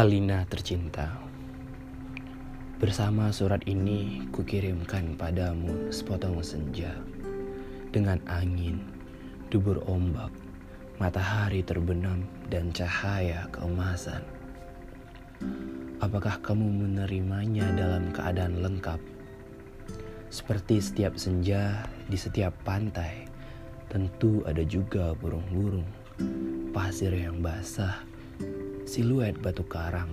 [0.00, 1.12] Alina tercinta.
[2.80, 6.96] Bersama surat ini kukirimkan padamu sepotong senja.
[7.92, 8.80] Dengan angin,
[9.52, 10.32] dubur ombak,
[10.96, 14.24] matahari terbenam dan cahaya keemasan.
[16.00, 19.04] Apakah kamu menerimanya dalam keadaan lengkap?
[20.32, 23.28] Seperti setiap senja di setiap pantai
[23.92, 25.84] Tentu ada juga burung-burung
[26.72, 28.09] Pasir yang basah
[28.90, 30.10] siluet batu karang,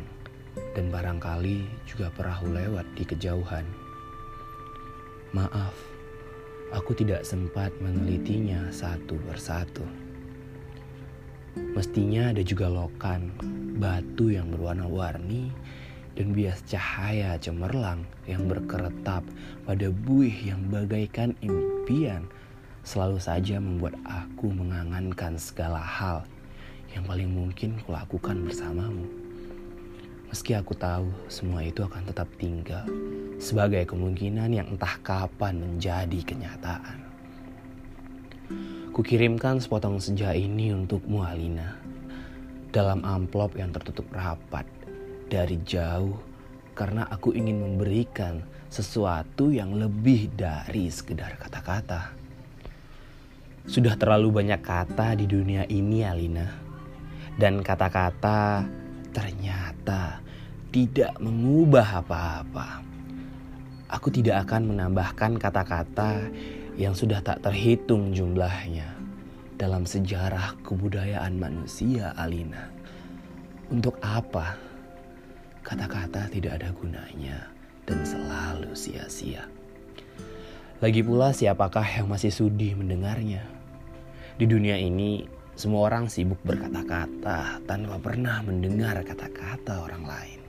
[0.78, 3.66] dan barangkali juga perahu lewat di kejauhan.
[5.34, 5.74] Maaf,
[6.72, 9.84] aku tidak sempat menelitinya satu persatu.
[11.74, 13.34] Mestinya ada juga lokan,
[13.82, 15.50] batu yang berwarna-warni,
[16.18, 19.22] dan bias cahaya cemerlang yang berkeretap
[19.66, 22.26] pada buih yang bagaikan impian
[22.82, 26.26] selalu saja membuat aku mengangankan segala hal
[26.98, 29.06] yang paling mungkin kulakukan bersamamu.
[30.34, 32.90] Meski aku tahu semua itu akan tetap tinggal
[33.38, 37.06] sebagai kemungkinan yang entah kapan menjadi kenyataan.
[38.98, 41.78] Kukirimkan sepotong senja ini untukmu Alina
[42.74, 44.66] dalam amplop yang tertutup rapat
[45.30, 46.18] dari jauh
[46.74, 48.42] karena aku ingin memberikan
[48.74, 52.10] sesuatu yang lebih dari sekedar kata-kata.
[53.70, 56.67] Sudah terlalu banyak kata di dunia ini Alina
[57.38, 58.66] dan kata-kata
[59.14, 60.22] ternyata
[60.74, 62.82] tidak mengubah apa-apa.
[63.88, 66.28] Aku tidak akan menambahkan kata-kata
[66.76, 68.92] yang sudah tak terhitung jumlahnya
[69.56, 72.68] dalam sejarah kebudayaan manusia, Alina.
[73.72, 74.60] Untuk apa?
[75.64, 77.48] Kata-kata tidak ada gunanya
[77.88, 79.48] dan selalu sia-sia.
[80.78, 83.42] Lagi pula siapakah yang masih sudi mendengarnya?
[84.38, 90.40] Di dunia ini semua orang sibuk berkata-kata tanpa pernah mendengar kata-kata orang lain.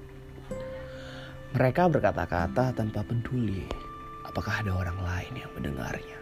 [1.57, 3.65] Mereka berkata-kata tanpa peduli
[4.29, 6.21] apakah ada orang lain yang mendengarnya.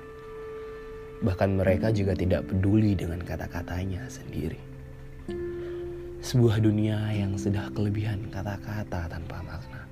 [1.18, 4.62] Bahkan mereka juga tidak peduli dengan kata-katanya sendiri.
[6.22, 9.82] Sebuah dunia yang sudah kelebihan kata-kata tanpa makna.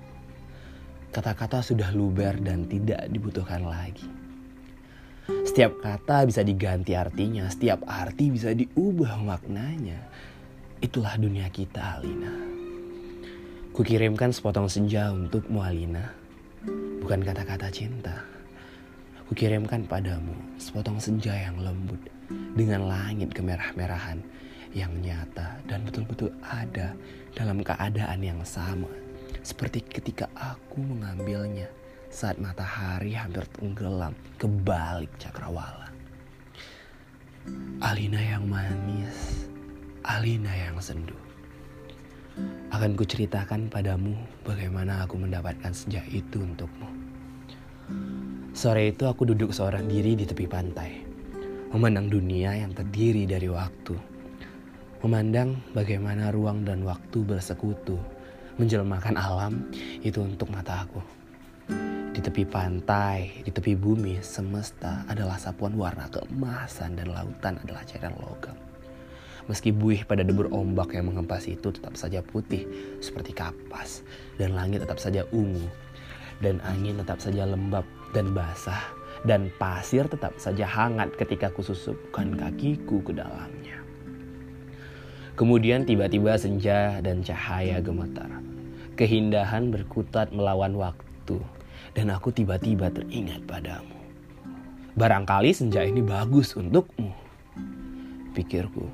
[1.11, 4.24] Kata-kata sudah luber dan tidak dibutuhkan lagi
[5.25, 9.97] setiap kata bisa diganti artinya, setiap arti bisa diubah maknanya.
[10.85, 12.33] Itulah dunia kita, Alina.
[13.73, 16.13] Kukirimkan sepotong senja untuk Alina.
[17.01, 18.21] Bukan kata-kata cinta.
[19.25, 21.99] Kukirimkan padamu sepotong senja yang lembut
[22.53, 24.21] dengan langit kemerah-merahan
[24.77, 26.93] yang nyata dan betul-betul ada
[27.33, 28.91] dalam keadaan yang sama
[29.41, 31.71] seperti ketika aku mengambilnya
[32.15, 35.91] saat matahari hampir tenggelam ke balik cakrawala.
[37.83, 39.51] Alina yang manis,
[40.07, 41.19] Alina yang sendu.
[42.71, 44.15] Akan kuceritakan padamu
[44.47, 46.87] bagaimana aku mendapatkan senja itu untukmu.
[48.55, 51.03] Sore itu aku duduk seorang diri di tepi pantai,
[51.75, 53.99] memandang dunia yang terdiri dari waktu.
[55.03, 57.99] Memandang bagaimana ruang dan waktu bersekutu,
[58.55, 59.67] menjelmakan alam
[60.07, 61.03] itu untuk mataku.
[62.15, 68.15] Di tepi pantai, di tepi bumi, semesta adalah sapuan warna keemasan dan lautan adalah cairan
[68.23, 68.55] logam.
[69.51, 72.71] Meski buih pada debur ombak yang mengempas itu tetap saja putih
[73.03, 74.07] seperti kapas
[74.39, 75.67] dan langit tetap saja ungu
[76.39, 77.83] dan angin tetap saja lembab
[78.15, 78.79] dan basah
[79.27, 83.83] dan pasir tetap saja hangat ketika kususupkan kakiku ke dalamnya.
[85.35, 88.31] Kemudian tiba-tiba senja dan cahaya gemetar.
[88.95, 91.43] Keindahan berkutat melawan waktu
[91.95, 93.95] dan aku tiba-tiba teringat padamu.
[94.99, 97.11] Barangkali senja ini bagus untukmu,
[98.35, 98.87] pikirku.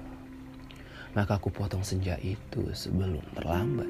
[1.16, 3.88] Maka aku potong senja itu sebelum terlambat.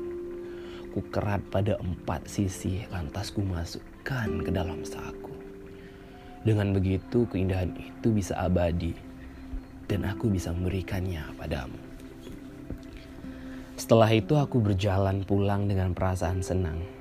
[0.90, 5.34] Ku kerat pada empat sisi lantas ku masukkan ke dalam saku.
[6.42, 8.96] Dengan begitu keindahan itu bisa abadi
[9.86, 11.78] dan aku bisa memberikannya padamu.
[13.78, 16.99] Setelah itu aku berjalan pulang dengan perasaan senang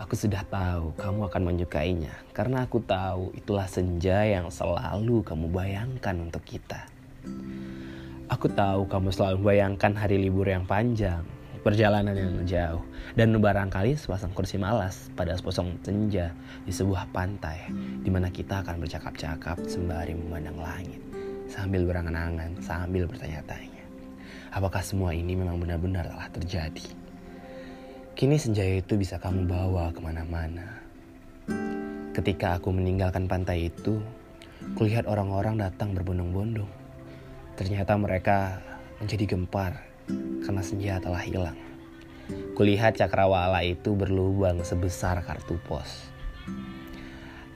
[0.00, 6.16] Aku sudah tahu kamu akan menyukainya karena aku tahu itulah senja yang selalu kamu bayangkan
[6.24, 6.88] untuk kita.
[8.32, 11.20] Aku tahu kamu selalu bayangkan hari libur yang panjang,
[11.60, 12.80] perjalanan yang jauh,
[13.12, 16.32] dan barangkali sepasang kursi malas pada sepasang senja
[16.64, 17.68] di sebuah pantai
[18.00, 21.02] di mana kita akan bercakap-cakap sembari memandang langit
[21.44, 23.84] sambil berangan-angan, sambil bertanya-tanya.
[24.48, 26.99] Apakah semua ini memang benar-benar telah terjadi?
[28.20, 30.84] Kini senja itu bisa kamu bawa ke mana-mana.
[32.12, 33.96] Ketika aku meninggalkan pantai itu,
[34.76, 36.68] kulihat orang-orang datang berbondong-bondong.
[37.56, 38.60] Ternyata mereka
[39.00, 39.72] menjadi gempar
[40.44, 41.56] karena senja telah hilang.
[42.60, 46.12] Kulihat cakrawala itu berlubang sebesar kartu pos.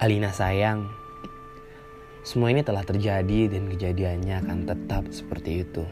[0.00, 0.88] Alina sayang,
[2.24, 5.84] semua ini telah terjadi dan kejadiannya akan tetap seperti itu.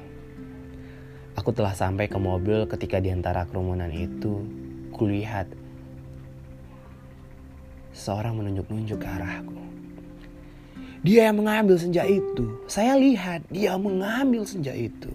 [1.32, 4.44] Aku telah sampai ke mobil ketika di antara kerumunan itu
[4.92, 5.48] kulihat
[7.96, 9.56] seorang menunjuk-nunjuk ke arahku.
[11.02, 12.62] Dia yang mengambil senja itu.
[12.70, 15.10] Saya lihat dia mengambil senja itu.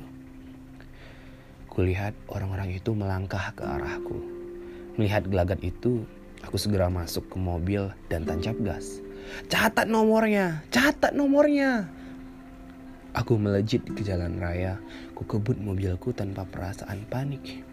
[1.71, 4.17] Kulihat orang-orang itu melangkah ke arahku.
[4.97, 6.01] Melihat gelagat itu,
[6.41, 8.99] aku segera masuk ke mobil dan tancap gas.
[9.47, 11.85] Catat nomornya, catat nomornya.
[13.17, 14.77] Aku melejit ke jalan raya,
[15.17, 17.65] ku kebut mobilku tanpa perasaan panik.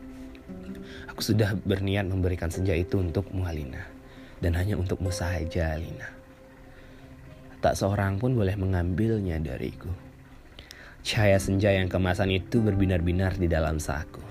[1.12, 3.84] Aku sudah berniat memberikan senja itu untuk Mualina.
[4.40, 6.08] Dan hanya untukmu saja, Alina.
[7.60, 9.92] Tak seorang pun boleh mengambilnya dariku.
[11.04, 14.24] Cahaya senja yang kemasan itu berbinar-binar di dalam saku.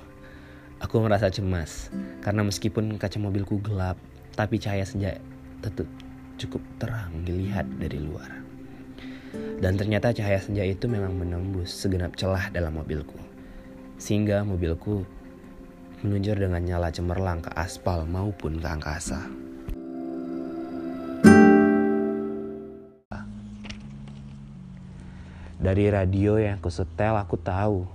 [0.82, 1.94] Aku merasa cemas
[2.26, 4.02] karena meskipun kaca mobilku gelap,
[4.34, 5.22] tapi cahaya senja
[5.62, 5.86] tetap
[6.42, 8.53] cukup terang dilihat dari luar.
[9.34, 13.18] Dan ternyata cahaya senja itu memang menembus segenap celah dalam mobilku.
[13.98, 15.08] Sehingga mobilku
[16.04, 19.24] meluncur dengan nyala cemerlang ke aspal maupun ke angkasa.
[25.64, 27.88] Dari radio yang aku setel aku tahu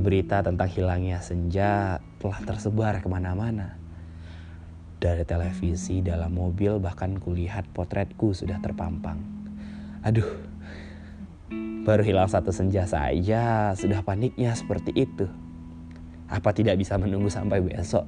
[0.00, 3.76] berita tentang hilangnya senja telah tersebar ke mana-mana.
[4.96, 9.20] Dari televisi, dalam mobil, bahkan kulihat potretku sudah terpampang.
[10.08, 10.24] Aduh,
[11.86, 15.30] baru hilang satu senja saja, sudah paniknya seperti itu.
[16.26, 18.02] Apa tidak bisa menunggu sampai besok?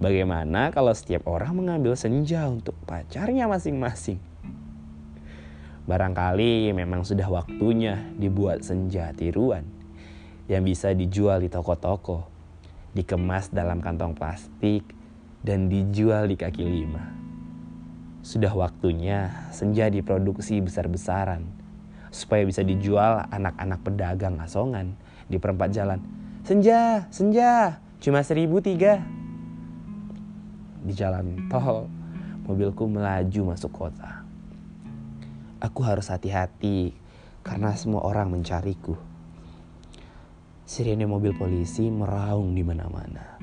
[0.00, 4.16] Bagaimana kalau setiap orang mengambil senja untuk pacarnya masing-masing?
[5.84, 9.68] Barangkali memang sudah waktunya dibuat senja tiruan
[10.48, 12.24] yang bisa dijual di toko-toko,
[12.96, 14.88] dikemas dalam kantong plastik,
[15.44, 17.12] dan dijual di kaki lima.
[18.24, 21.63] Sudah waktunya senja diproduksi besar-besaran
[22.14, 24.94] supaya bisa dijual anak-anak pedagang asongan
[25.26, 25.98] di perempat jalan.
[26.46, 29.02] Senja, senja, cuma seribu tiga.
[30.86, 31.90] Di jalan tol,
[32.46, 34.22] mobilku melaju masuk kota.
[35.58, 36.94] Aku harus hati-hati
[37.42, 38.94] karena semua orang mencariku.
[40.62, 43.40] Sirene mobil polisi meraung di mana-mana.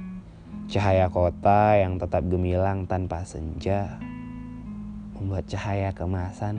[0.71, 3.99] Cahaya kota yang tetap gemilang tanpa senja
[5.19, 6.57] membuat cahaya kemasan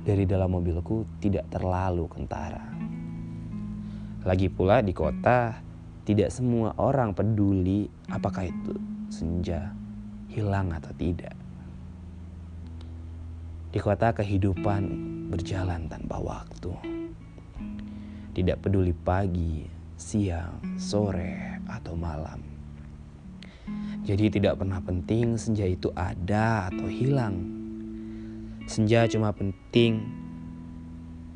[0.00, 2.64] dari dalam mobilku tidak terlalu kentara.
[4.24, 5.60] Lagi pula di kota
[6.04, 8.74] tidak semua orang peduli apakah itu
[9.12, 9.72] senja
[10.30, 11.36] hilang atau tidak.
[13.70, 14.82] Di kota kehidupan
[15.30, 16.74] berjalan tanpa waktu.
[18.34, 19.62] Tidak peduli pagi,
[19.94, 22.42] siang, sore, atau malam.
[24.02, 27.59] Jadi tidak pernah penting senja itu ada atau hilang.
[28.70, 29.98] Senja cuma penting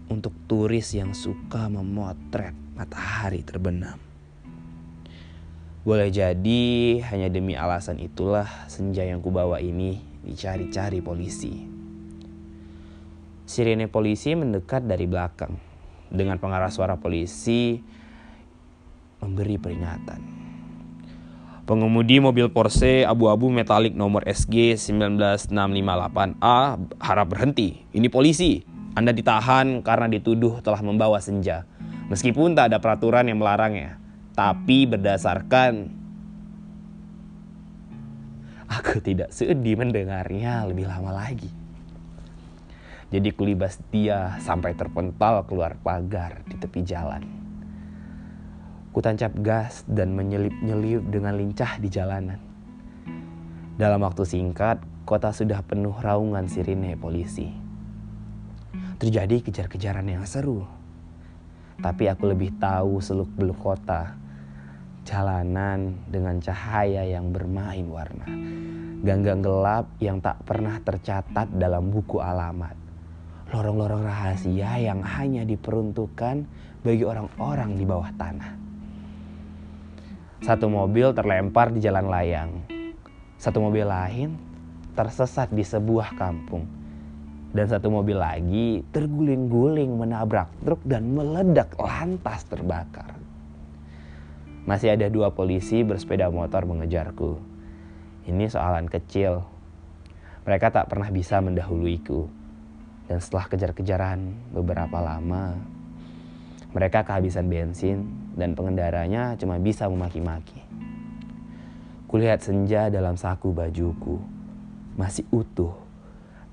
[0.07, 3.99] untuk turis yang suka memotret matahari terbenam.
[5.83, 6.63] Boleh jadi
[7.11, 11.67] hanya demi alasan itulah senja yang kubawa ini dicari-cari polisi.
[13.51, 15.59] Sirene polisi mendekat dari belakang.
[16.15, 17.83] Dengan pengarah suara polisi
[19.19, 20.44] memberi peringatan.
[21.65, 26.59] Pengemudi mobil Porsche abu-abu metalik nomor SG 19658A
[27.01, 27.89] harap berhenti.
[27.89, 28.61] Ini polisi.
[28.93, 31.65] Anda ditahan karena dituduh telah membawa senja.
[32.13, 33.97] Meskipun tak ada peraturan yang melarangnya.
[34.37, 36.05] Tapi berdasarkan
[38.65, 41.49] Aku tidak sedih mendengarnya lebih lama lagi.
[43.13, 47.44] Jadi kulibas dia sampai terpental keluar pagar di tepi jalan.
[48.95, 52.39] Kutancap gas dan menyelip-nyelip dengan lincah di jalanan.
[53.75, 57.51] Dalam waktu singkat, kota sudah penuh raungan sirine polisi.
[59.03, 60.63] Terjadi kejar-kejaran yang seru.
[61.83, 64.15] Tapi aku lebih tahu seluk-beluk kota.
[65.03, 68.31] Jalanan dengan cahaya yang bermain warna.
[69.03, 72.79] Ganggang gelap yang tak pernah tercatat dalam buku alamat
[73.55, 76.37] lorong-lorong rahasia yang hanya diperuntukkan
[76.83, 78.64] bagi orang-orang di bawah tanah.
[80.43, 82.67] Satu mobil terlempar di jalan layang.
[83.39, 84.35] Satu mobil lain
[84.99, 86.67] tersesat di sebuah kampung.
[87.55, 93.15] Dan satu mobil lagi terguling-guling menabrak truk dan meledak lantas terbakar.
[94.67, 97.39] Masih ada dua polisi bersepeda motor mengejarku.
[98.27, 99.47] Ini soalan kecil.
[100.43, 102.45] Mereka tak pernah bisa mendahuluiku
[103.05, 105.61] dan setelah kejar-kejaran beberapa lama,
[106.75, 108.03] mereka kehabisan bensin
[108.35, 110.59] dan pengendaranya cuma bisa memaki-maki.
[112.11, 114.19] Kulihat senja dalam saku bajuku.
[114.99, 115.75] Masih utuh.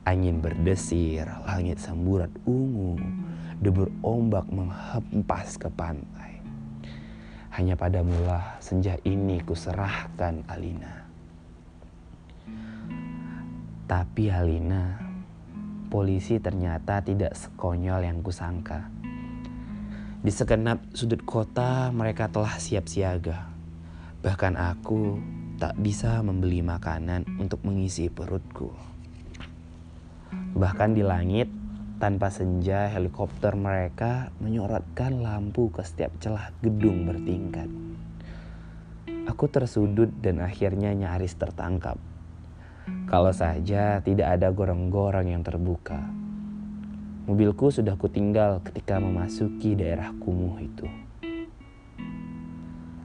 [0.01, 2.97] Angin berdesir, langit semburat ungu,
[3.61, 6.41] debur ombak menghempas ke pantai.
[7.53, 11.05] Hanya pada mula senja ini kuserahkan Alina.
[13.85, 14.97] Tapi Alina,
[15.93, 19.00] polisi ternyata tidak sekonyol yang kusangka.
[20.21, 23.49] Di segenap sudut kota mereka telah siap siaga.
[24.21, 25.17] Bahkan aku
[25.57, 28.69] tak bisa membeli makanan untuk mengisi perutku.
[30.53, 31.49] Bahkan di langit,
[31.97, 37.69] tanpa senja helikopter mereka menyorotkan lampu ke setiap celah gedung bertingkat.
[39.25, 41.97] Aku tersudut dan akhirnya nyaris tertangkap.
[43.09, 46.20] Kalau saja tidak ada gorong-gorong yang terbuka.
[47.21, 50.89] Mobilku sudah kutinggal ketika memasuki daerah kumuh itu.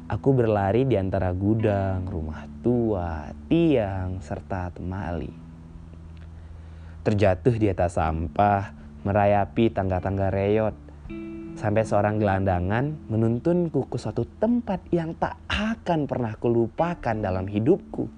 [0.09, 5.29] Aku berlari di antara gudang, rumah tua, tiang, serta temali.
[7.05, 8.73] Terjatuh di atas sampah,
[9.05, 10.73] merayapi tangga-tangga reyot,
[11.61, 18.09] sampai seorang gelandangan menuntunku ke suatu tempat yang tak akan pernah kulupakan dalam hidupku.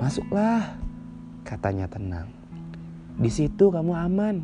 [0.00, 0.80] Masuklah,
[1.44, 2.39] katanya tenang.
[3.20, 4.36] Di situ kamu aman.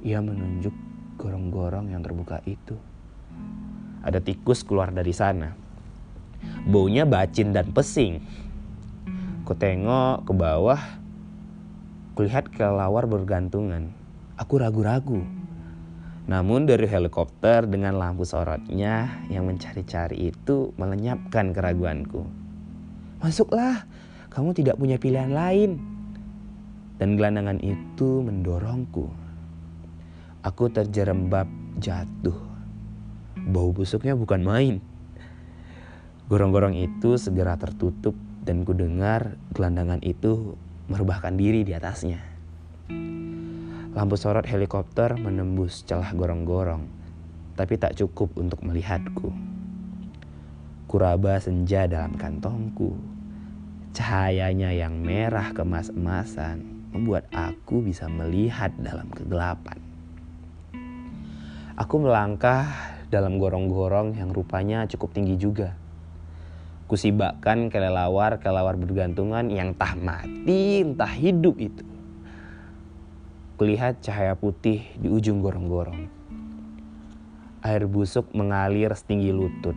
[0.00, 0.72] Ia menunjuk
[1.20, 2.76] gorong-gorong yang terbuka itu
[4.04, 5.56] ada tikus keluar dari sana.
[6.68, 8.20] Baunya bacin dan pesing.
[9.48, 10.80] Ku tengok ke bawah,
[12.12, 13.96] kulihat kelawar bergantungan.
[14.36, 15.24] Aku ragu-ragu.
[16.24, 22.24] Namun dari helikopter dengan lampu sorotnya yang mencari-cari itu melenyapkan keraguanku.
[23.20, 23.84] Masuklah,
[24.32, 25.93] kamu tidak punya pilihan lain.
[26.96, 29.10] Dan gelandangan itu mendorongku.
[30.44, 31.46] Aku terjerembab
[31.82, 32.54] jatuh
[33.44, 34.74] bau busuknya bukan main.
[36.32, 40.56] Gorong-gorong itu segera tertutup dan ku dengar gelandangan itu
[40.88, 42.20] merubahkan diri di atasnya.
[43.94, 46.88] Lampu sorot helikopter menembus celah gorong-gorong,
[47.54, 49.30] tapi tak cukup untuk melihatku.
[50.88, 52.96] Kuraba senja dalam kantongku.
[53.94, 59.82] Cahayanya yang merah kemas-emasan membuat aku bisa melihat dalam kegelapan.
[61.74, 62.70] Aku melangkah
[63.10, 65.74] dalam gorong-gorong yang rupanya cukup tinggi juga.
[66.86, 71.82] Kusibakkan kelelawar-kelelawar bergantungan yang tah mati entah hidup itu.
[73.58, 76.06] Kulihat cahaya putih di ujung gorong-gorong.
[77.66, 79.74] Air busuk mengalir setinggi lutut.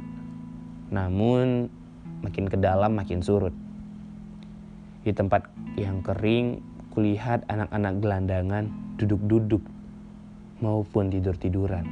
[0.94, 1.66] Namun
[2.22, 3.56] makin ke dalam makin surut.
[5.02, 8.66] Di tempat yang kering, kulihat anak-anak gelandangan
[8.98, 9.62] duduk-duduk
[10.66, 11.86] maupun tidur-tiduran.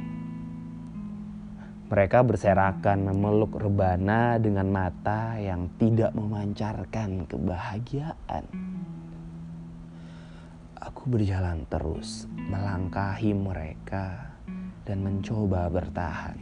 [1.86, 8.50] Mereka berserakan memeluk rebana dengan mata yang tidak memancarkan kebahagiaan.
[10.74, 14.34] Aku berjalan terus melangkahi mereka
[14.82, 16.34] dan mencoba bertahan.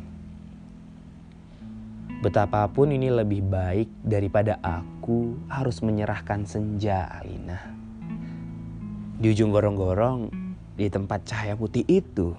[2.25, 7.84] Betapapun ini lebih baik daripada aku harus menyerahkan senja Alina.
[9.14, 10.26] Di ujung gorong-gorong,
[10.75, 12.35] di tempat cahaya putih itu,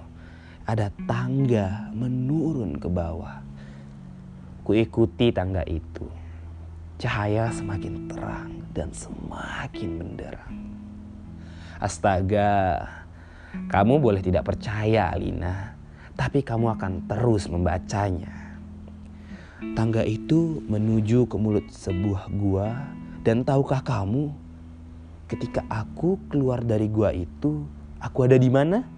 [0.67, 3.39] ada tangga menurun ke bawah.
[4.65, 6.03] Kuikuti tangga itu.
[6.99, 10.55] Cahaya semakin terang dan semakin menderang.
[11.79, 12.83] Astaga,
[13.71, 15.79] kamu boleh tidak percaya Alina,
[16.19, 18.59] tapi kamu akan terus membacanya.
[19.75, 22.67] Tangga itu menuju ke mulut sebuah gua
[23.23, 24.44] dan tahukah kamu
[25.25, 27.65] ketika aku keluar dari gua itu,
[28.01, 28.95] aku ada di mana?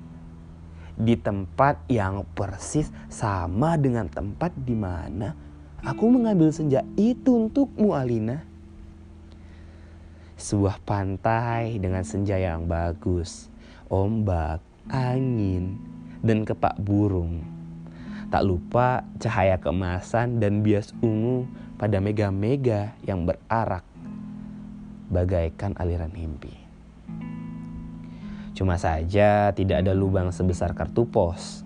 [0.98, 5.38] di tempat yang persis sama dengan tempat di mana
[5.86, 8.42] aku mengambil senja itu untukmu Alina.
[10.38, 13.50] Sebuah pantai dengan senja yang bagus,
[13.90, 15.82] ombak, angin,
[16.22, 17.42] dan kepak burung.
[18.30, 21.50] Tak lupa cahaya kemasan dan bias ungu
[21.82, 23.82] pada mega-mega yang berarak
[25.08, 26.54] bagaikan aliran mimpi.
[28.58, 31.62] Cuma saja tidak ada lubang sebesar kartu pos.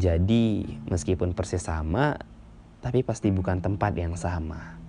[0.00, 2.16] Jadi meskipun persis sama,
[2.80, 4.80] tapi pasti bukan tempat yang sama.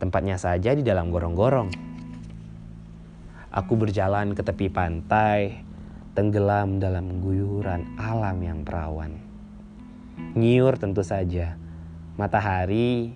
[0.00, 1.68] Tempatnya saja di dalam gorong-gorong.
[3.52, 5.60] Aku berjalan ke tepi pantai,
[6.16, 9.20] tenggelam dalam guyuran alam yang perawan.
[10.32, 11.60] Nyiur tentu saja,
[12.16, 13.12] matahari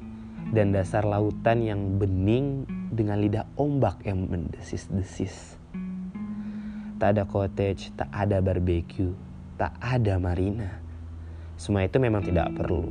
[0.52, 5.58] dan dasar lautan yang bening dengan lidah ombak yang mendesis-desis.
[6.99, 9.14] Tak ada cottage, tak ada barbecue,
[9.54, 10.82] tak ada marina.
[11.54, 12.90] Semua itu memang tidak perlu.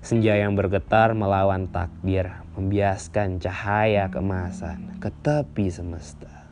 [0.00, 6.48] Senja yang bergetar melawan takdir, membiaskan cahaya kemasan ke tepi semesta.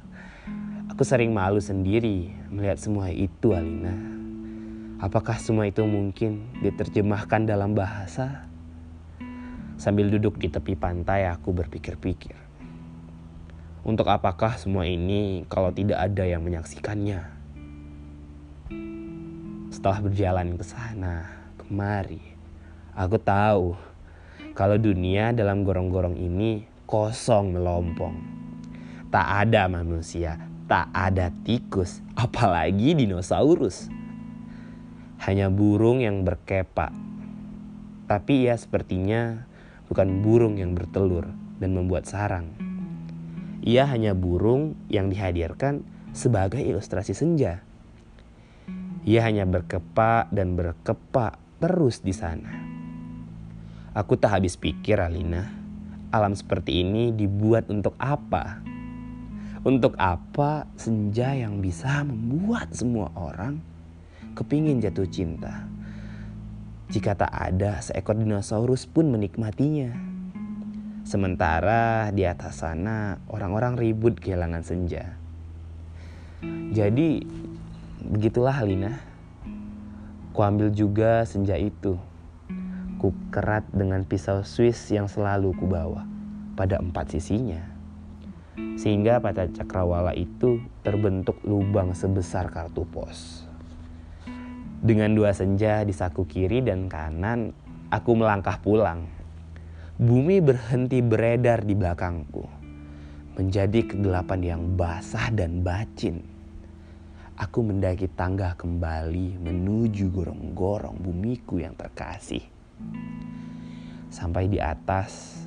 [0.93, 3.97] Aku sering malu sendiri melihat semua itu, Alina.
[5.01, 8.45] Apakah semua itu mungkin diterjemahkan dalam bahasa?
[9.79, 12.48] Sambil duduk di tepi pantai, aku berpikir-pikir.
[13.87, 17.23] Untuk apakah semua ini kalau tidak ada yang menyaksikannya?
[19.71, 21.29] Setelah berjalan ke sana,
[21.61, 22.39] kemari,
[22.99, 23.79] Aku tahu
[24.59, 28.19] kalau dunia dalam gorong-gorong ini kosong melompong.
[29.07, 30.35] Tak ada manusia,
[30.67, 33.87] tak ada tikus, apalagi dinosaurus.
[35.23, 36.91] Hanya burung yang berkepak.
[38.11, 39.47] Tapi ia sepertinya
[39.87, 41.31] bukan burung yang bertelur
[41.63, 42.68] dan membuat sarang.
[43.67, 45.83] Ia hanya burung yang dihadirkan
[46.15, 47.62] sebagai ilustrasi senja.
[49.03, 52.50] Ia hanya berkepak dan berkepak terus di sana.
[53.99, 55.50] Aku tak habis pikir Alina,
[56.15, 58.62] alam seperti ini dibuat untuk apa?
[59.67, 63.59] Untuk apa senja yang bisa membuat semua orang
[64.38, 65.67] kepingin jatuh cinta?
[66.88, 70.08] Jika tak ada seekor dinosaurus pun menikmatinya.
[71.09, 75.17] Sementara di atas sana orang-orang ribut kehilangan senja.
[76.69, 77.25] Jadi
[78.05, 78.93] begitulah Alina.
[80.37, 81.97] Kuambil juga senja itu
[82.99, 86.05] Ku kerat dengan pisau Swiss yang selalu kubawa
[86.59, 87.62] pada empat sisinya.
[88.77, 93.49] Sehingga pada cakrawala itu terbentuk lubang sebesar kartu pos.
[94.85, 97.57] Dengan dua senja di saku kiri dan kanan,
[97.88, 99.18] aku melangkah pulang.
[99.99, 102.47] Bumi berhenti beredar di belakangku.
[103.35, 106.23] Menjadi kegelapan yang basah dan bacin.
[107.35, 112.46] Aku mendaki tangga kembali menuju gorong-gorong bumiku yang terkasih.
[114.07, 115.42] Sampai di atas,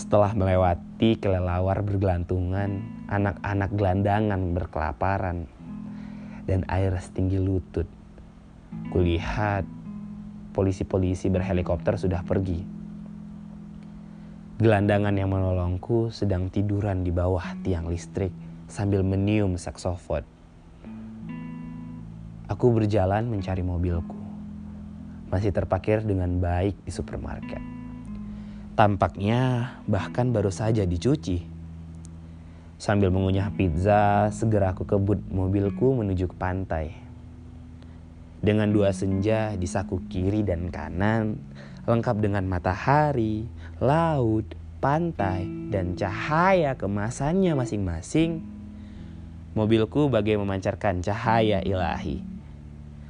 [0.00, 5.44] setelah melewati kelelawar bergelantungan, anak-anak gelandangan berkelaparan,
[6.48, 7.84] dan air setinggi lutut.
[8.88, 9.68] Kulihat
[10.56, 12.77] polisi-polisi berhelikopter sudah pergi.
[14.58, 18.34] Gelandangan yang menolongku sedang tiduran di bawah tiang listrik
[18.66, 20.26] sambil menium saksofon.
[22.50, 24.18] Aku berjalan mencari mobilku
[25.30, 27.62] masih terpakir dengan baik di supermarket.
[28.74, 31.46] Tampaknya bahkan baru saja dicuci.
[32.82, 36.98] Sambil mengunyah pizza, segera aku kebut mobilku menuju ke pantai.
[38.42, 41.38] Dengan dua senja di saku kiri dan kanan,
[41.88, 43.48] lengkap dengan matahari,
[43.80, 44.44] laut,
[44.84, 48.44] pantai, dan cahaya kemasannya masing-masing,
[49.56, 52.38] mobilku bagai memancarkan cahaya ilahi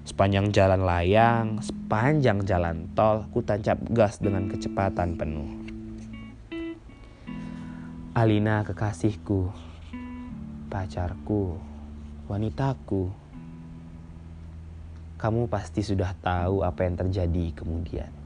[0.09, 5.53] Sepanjang jalan layang, sepanjang jalan tol, ku tancap gas dengan kecepatan penuh.
[8.17, 9.53] Alina kekasihku,
[10.73, 11.61] pacarku,
[12.25, 13.13] wanitaku.
[15.21, 18.18] Kamu pasti sudah tahu apa yang terjadi kemudian.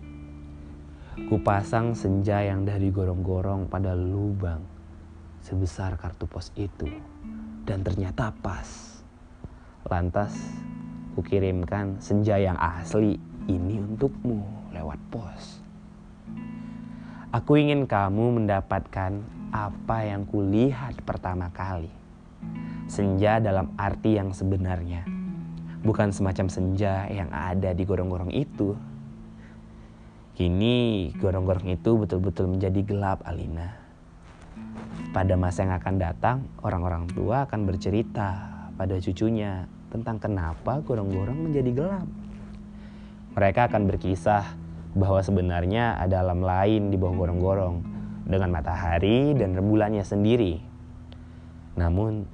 [1.12, 4.64] Kupasang senja yang dari gorong-gorong pada lubang
[5.44, 6.88] sebesar kartu pos itu.
[7.62, 9.00] Dan ternyata pas.
[9.86, 10.32] Lantas
[11.12, 15.60] Kukirimkan senja yang asli ini untukmu lewat pos.
[17.28, 19.20] Aku ingin kamu mendapatkan
[19.52, 21.92] apa yang kulihat pertama kali.
[22.88, 25.04] Senja dalam arti yang sebenarnya.
[25.84, 28.72] Bukan semacam senja yang ada di gorong-gorong itu.
[30.32, 33.76] Kini gorong-gorong itu betul-betul menjadi gelap Alina.
[35.12, 41.70] Pada masa yang akan datang, orang-orang tua akan bercerita pada cucunya tentang kenapa gorong-gorong menjadi
[41.76, 42.08] gelap.
[43.36, 44.56] Mereka akan berkisah
[44.96, 47.84] bahwa sebenarnya ada alam lain di bawah gorong-gorong
[48.24, 50.64] dengan matahari dan rembulannya sendiri.
[51.76, 52.24] Namun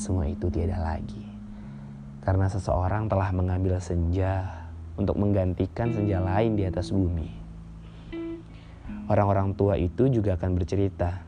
[0.00, 1.28] semua itu tiada lagi.
[2.24, 4.67] Karena seseorang telah mengambil senja
[4.98, 7.30] untuk menggantikan senja lain di atas bumi.
[9.08, 11.24] Orang-orang tua itu juga akan bercerita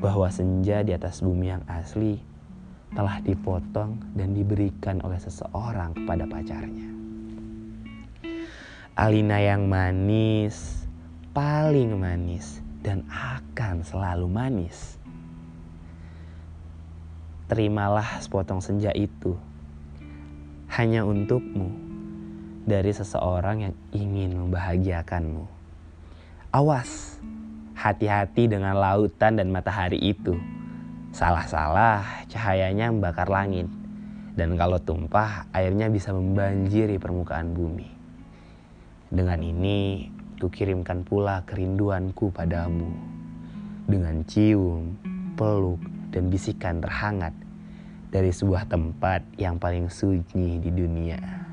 [0.00, 2.16] bahwa senja di atas bumi yang asli
[2.94, 6.88] telah dipotong dan diberikan oleh seseorang kepada pacarnya.
[8.94, 10.86] Alina yang manis,
[11.34, 14.96] paling manis, dan akan selalu manis.
[17.50, 19.36] Terimalah sepotong senja itu
[20.72, 21.83] hanya untukmu
[22.64, 25.44] dari seseorang yang ingin membahagiakanmu.
[26.50, 27.20] Awas,
[27.76, 30.36] hati-hati dengan lautan dan matahari itu
[31.14, 33.70] Salah-salah cahayanya membakar langit.
[34.34, 37.86] Dan kalau tumpah, airnya bisa membanjiri permukaan bumi.
[39.14, 40.10] Dengan ini,
[40.42, 42.90] kukirimkan pula kerinduanku padamu.
[43.86, 44.98] Dengan cium,
[45.38, 45.78] peluk,
[46.10, 47.30] dan bisikan terhangat
[48.10, 51.43] dari sebuah tempat yang paling sunyi di dunia.